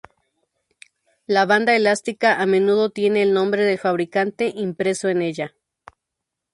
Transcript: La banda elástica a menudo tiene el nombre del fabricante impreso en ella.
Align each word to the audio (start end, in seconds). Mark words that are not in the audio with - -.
La 1.27 1.45
banda 1.45 1.75
elástica 1.75 2.41
a 2.41 2.47
menudo 2.47 2.89
tiene 2.89 3.21
el 3.21 3.33
nombre 3.35 3.65
del 3.65 3.77
fabricante 3.77 4.47
impreso 4.47 5.09
en 5.09 5.21
ella. 5.21 5.53